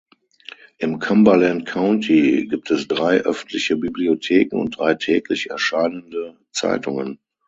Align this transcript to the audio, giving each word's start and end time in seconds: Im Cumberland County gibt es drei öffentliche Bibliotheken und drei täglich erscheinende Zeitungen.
Im 0.79 0.97
Cumberland 0.97 1.67
County 1.67 2.47
gibt 2.49 2.71
es 2.71 2.87
drei 2.87 3.19
öffentliche 3.21 3.77
Bibliotheken 3.77 4.59
und 4.59 4.75
drei 4.79 4.95
täglich 4.95 5.51
erscheinende 5.51 6.39
Zeitungen. 6.51 7.19